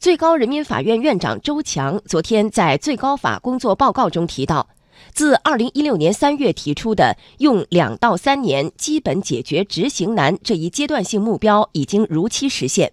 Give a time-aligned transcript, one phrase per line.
[0.00, 4.66] 最高人民法院院长周强昨天在最高法工作报告中提到，
[5.12, 12.90] 自2016年3月提出的用两到三年基本解决执行难这一阶段性目标已经如期实现。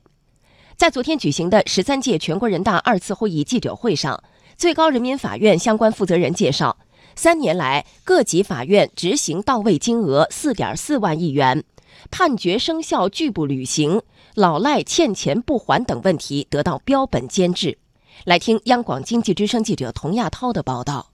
[0.75, 4.21] 在昨天举行的十三届全国人大二次会议记者会上，
[4.57, 6.77] 最高人民法院相关负责人介绍，
[7.15, 11.63] 三年来各级法院执行到位金额四点四万亿元，
[12.11, 14.01] 判决生效拒不履行、
[14.37, 17.79] 老赖欠钱不还等问题得到标本兼治。
[18.23, 21.11] 来听央广经济之声记者童亚涛的报道。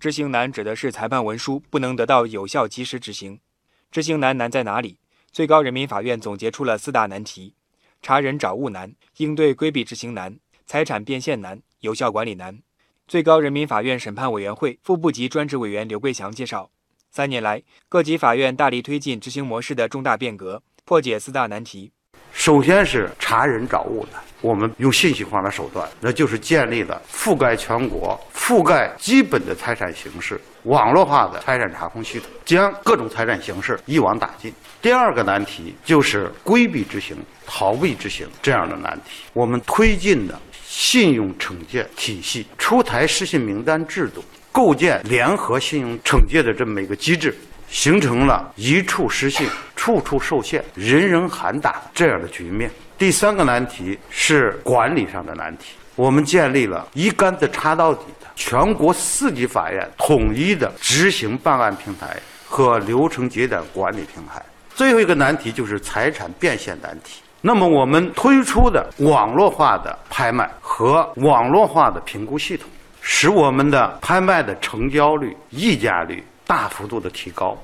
[0.00, 3.38] 执行难指的是裁判文书不能得到有效及时执行。
[3.92, 4.98] 执行难难在哪里？
[5.30, 7.54] 最高人民法院总结出了四大难题：
[8.02, 10.36] 查人找物难、应对规避执行难、
[10.66, 12.58] 财产变现难、有效管理难。
[13.06, 16.72] 最高人民法院审判委员会副部级专职委员刘桂祥介绍，
[17.08, 21.90] 三年来，各级法院大力推进执行模式的重大变革，破解四大难题。
[22.32, 34.52] 首先是查人找物的，我们用信息化的手段，那就是建立了覆盖全国、覆盖基本的财产形式、网络化的财产查控系统，将各种财产形式一网打尽。
[34.82, 47.34] 第二个难题就是规避执行、逃避执行这样的难题，我们推进的信用惩戒体系，出台失信名单制度，构建联合信用惩戒的这么一个机制。
[47.70, 49.48] 形成了一处失信，
[49.84, 52.70] 处处受限，人人喊打这样的局面。
[52.96, 62.16] 第三个难题是管理上的难题，我们建立了一竿子插到底的全国四级法院统一的执行办案平台
[62.48, 64.42] 和流程节点管理平台。
[64.74, 67.20] 最后一个难题就是财产变现难题。
[67.42, 72.66] 那么我们推出的网络化的拍卖和网络化的评估系统，
[73.02, 76.24] 使我们的拍卖的成交率、溢价率。
[76.46, 77.56] 大幅度的提高，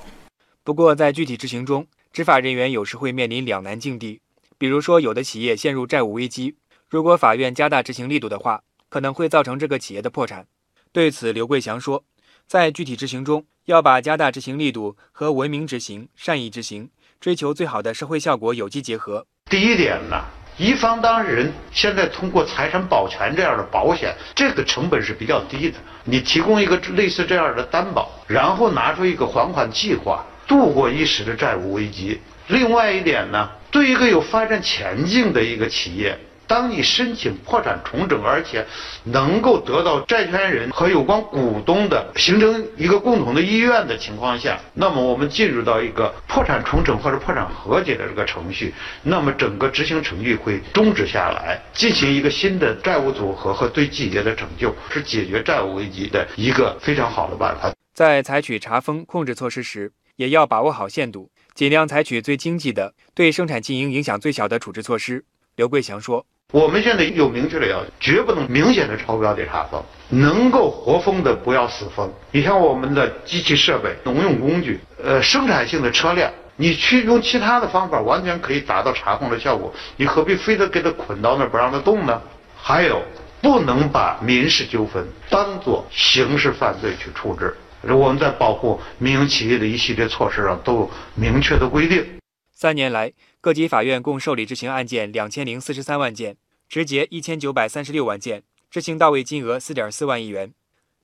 [0.64, 4.20] 不过在具体执行中，执法人员有时会面临两难境地。
[4.58, 6.56] 比如说，有的企业陷入债务危机，
[6.88, 10.46] 如果法院加大执行力度的话，可能会造成这个企业的破产。
[10.92, 12.04] 对此，刘桂祥说，
[12.46, 16.90] 在具体执行中，要把加大执行力度和文明执行、善意执行、
[17.20, 19.26] 追求最好的社会效果有机结合。
[19.48, 20.24] 第一点呢。
[20.58, 25.78] 一方当事人现在通过财产保全这样的保险，这个成本是比较低的。
[26.04, 32.18] 你提供一个类似这样的担保，然后拿出一个还款计划，度过一时的债务危机。
[32.48, 36.18] 另外一点呢，对一个有发展前景的一个企业。
[36.48, 38.66] 当你申请破产重整，而且
[39.04, 48.74] 能够得到债权人和有关股东的形成一个共同的意愿的情况下，那么我们进入到一个破产重整或者破产和解的这个程序，
[49.04, 57.72] 那么整个执行程序会终止下来，进行一个新的债务组合和对企业的拯救，是解决债务危机的一个非常好的办法。
[57.94, 65.24] 在采取查封控制措施时，也要把握好限度，尽量采取最经济的、对生产经营影响最小的处置措施。
[65.56, 66.26] 刘桂祥说。
[66.52, 72.12] 我们现在有明确的要求，绝不能明显的超标的查封，能够活封的不要死封。
[72.32, 79.72] 你像我们的机器设备、农用工具，呃，生产性的车辆，你去用其他的方法，完全可以达到查控的效果。
[79.96, 82.20] 你何必非得给它捆到那儿不让它动呢？
[82.54, 83.00] 还有，
[83.40, 87.56] 不能把民事纠纷当做刑事犯罪去处置。
[87.82, 92.04] 我们在保护民营企业的一系列措施上都有明确的规定。
[92.52, 93.12] 三年来。
[93.42, 96.36] 各级法院共受理执行案件两千零四十三万件，
[96.68, 100.52] 执结一千九百三十六万件，执行到位金额四点四万亿元。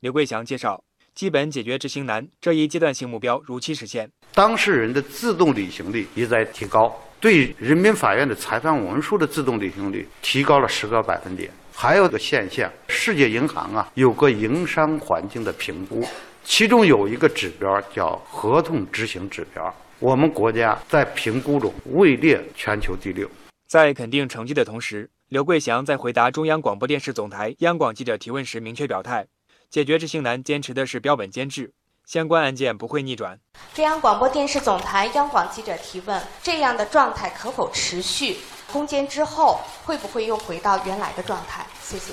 [0.01, 11.51] 刘桂祥介绍，基本解决执行难这一阶段性目标如期实现，当事人的自动履行率也在提高，对人民法院的裁判文书的自动履行率提高了十个百分点。
[11.79, 16.03] 还有个现象，世界银行啊有个营商环境的评估，
[16.43, 19.75] 其中有一个指标叫合同执行指标。
[19.99, 23.29] 我们国家在评估中位列全球第六。
[23.69, 29.27] 在肯定成绩的同时，刘桂祥在回答中央广播电视总台央广记者提问时明确表态：
[29.69, 31.75] 解决执行难，坚持的是标本兼治，
[32.07, 33.37] 相关案件不会逆转。
[33.75, 38.39] 中央广播电视总台央广记者提问：这样的状态可否持续？
[38.73, 41.67] 攻坚之后会不会又回到原来的状态？
[41.83, 42.13] 谢谢。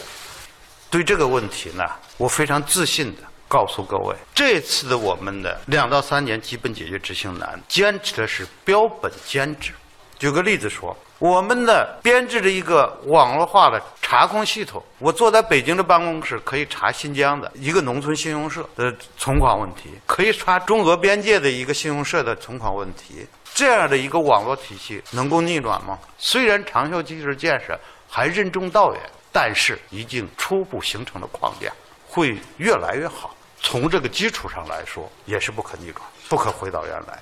[0.89, 1.83] 对这个问题呢，
[2.17, 3.21] 我非常自信的。
[3.47, 9.73] 告诉各位，这次的我们的两到三年基本解决执行难，坚持的是标本兼治。
[10.17, 13.79] 举个例子说，我们的编制的一个网络化的
[14.13, 23.25] 查控系统，我坐在北京的办公室可以查新疆的一个农村信用社的存款问题，可以查中俄边界的一个信用社的存款问题。
[23.55, 25.97] 这样的一个网络体系能够逆转吗？
[26.19, 27.75] 虽然长效机制建设
[28.07, 29.01] 还任重道远，
[29.31, 31.73] 但是已经初步形成了框架，
[32.07, 33.35] 会越来越好。
[33.63, 37.19] 从这个基础上来说，也是不可逆转，不可回到原来。